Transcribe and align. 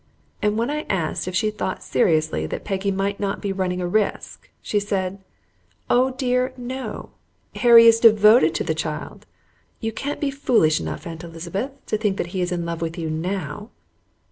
And 0.41 0.57
when 0.57 0.71
I 0.71 0.87
asked 0.89 1.27
if 1.27 1.35
she 1.35 1.51
thought 1.51 1.83
seriously 1.83 2.47
that 2.47 2.63
Peggy 2.63 2.89
might 2.89 3.19
not 3.19 3.39
be 3.39 3.53
running 3.53 3.79
a 3.79 3.87
risk, 3.87 4.49
she 4.59 4.79
said: 4.79 5.19
"Oh 5.91 6.09
dear, 6.09 6.53
no; 6.57 7.11
Harry 7.57 7.85
is 7.85 7.99
devoted 7.99 8.55
to 8.55 8.63
the 8.63 8.73
child. 8.73 9.27
You 9.79 9.91
can't 9.91 10.19
be 10.19 10.31
foolish 10.31 10.79
enough. 10.79 11.05
Aunt 11.05 11.23
Elizabeth, 11.23 11.69
to 11.85 11.99
think 11.99 12.17
that 12.17 12.27
he 12.33 12.41
is 12.41 12.51
in 12.51 12.65
love 12.65 12.81
with 12.81 12.97
you 12.97 13.11
NOW?" 13.11 13.69